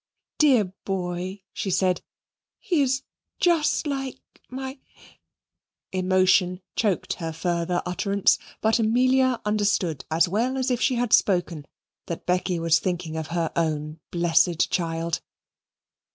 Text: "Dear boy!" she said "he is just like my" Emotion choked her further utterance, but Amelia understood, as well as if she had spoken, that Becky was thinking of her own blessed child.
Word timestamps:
"Dear 0.39 0.73
boy!" 0.83 1.43
she 1.53 1.69
said 1.69 2.01
"he 2.57 2.81
is 2.81 3.03
just 3.39 3.85
like 3.85 4.19
my" 4.49 4.79
Emotion 6.01 6.63
choked 6.75 7.13
her 7.17 7.31
further 7.31 7.83
utterance, 7.85 8.39
but 8.61 8.79
Amelia 8.79 9.39
understood, 9.45 10.03
as 10.09 10.27
well 10.27 10.57
as 10.57 10.71
if 10.71 10.81
she 10.81 10.95
had 10.95 11.13
spoken, 11.13 11.67
that 12.07 12.25
Becky 12.25 12.57
was 12.57 12.79
thinking 12.79 13.15
of 13.15 13.27
her 13.27 13.51
own 13.55 13.99
blessed 14.09 14.71
child. 14.71 15.21